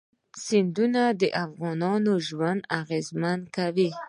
[0.45, 3.89] سیندونه د افغانانو ژوند اغېزمن کوي.